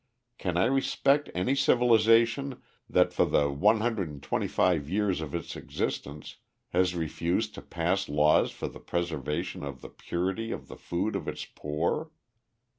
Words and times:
]Can 0.39 0.57
I 0.57 0.65
respect 0.65 1.29
any 1.35 1.53
civilization 1.53 2.59
that 2.89 3.13
for 3.13 3.23
the 3.23 3.51
125 3.51 4.89
years 4.89 5.21
of 5.21 5.35
its 5.35 5.55
existence 5.55 6.37
has 6.69 6.95
refused 6.95 7.53
to 7.53 7.61
pass 7.61 8.09
laws 8.09 8.49
for 8.49 8.67
the 8.67 8.79
preservation 8.79 9.63
of 9.63 9.81
the 9.81 9.89
purity 9.89 10.51
of 10.51 10.69
the 10.69 10.77
food 10.77 11.15
of 11.15 11.27
its 11.27 11.45
poor? 11.45 12.09